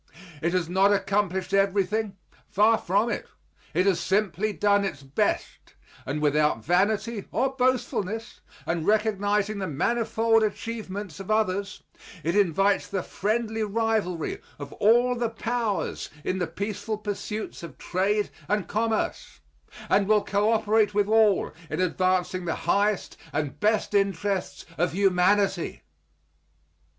It 0.41 0.53
has 0.53 0.67
not 0.67 0.91
accomplished 0.91 1.53
everything; 1.53 2.15
far 2.49 2.79
from 2.79 3.11
it. 3.11 3.27
It 3.75 3.85
has 3.85 3.99
simply 3.99 4.51
done 4.51 4.83
its 4.83 5.03
best, 5.03 5.75
and 6.07 6.23
without 6.23 6.65
vanity 6.65 7.25
or 7.31 7.55
boastfulness, 7.55 8.39
and 8.65 8.87
recognizing 8.87 9.59
the 9.59 9.67
manifold 9.67 10.41
achievements 10.41 11.19
of 11.19 11.29
others 11.29 11.83
it 12.23 12.35
invites 12.35 12.87
the 12.87 13.03
friendly 13.03 13.61
rivalry 13.61 14.41
of 14.57 14.73
all 14.73 15.13
the 15.13 15.29
powers 15.29 16.09
in 16.23 16.39
the 16.39 16.47
peaceful 16.47 16.97
pursuits 16.97 17.61
of 17.61 17.77
trade 17.77 18.31
and 18.47 18.67
commerce, 18.67 19.41
and 19.87 20.07
will 20.07 20.23
cooperate 20.23 20.95
with 20.95 21.07
all 21.09 21.51
in 21.69 21.79
advancing 21.79 22.45
the 22.45 22.55
highest 22.65 23.17
and 23.31 23.59
best 23.59 23.93
interests 23.93 24.65
of 24.79 24.93
humanity. 24.93 25.83